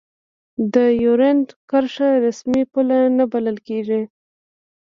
د 0.73 0.75
دیورند 0.97 1.47
کرښه 1.69 2.09
رسمي 2.25 2.63
پوله 2.71 2.99
نه 3.17 3.25
بلله 3.31 3.61
کېږي. 3.67 4.01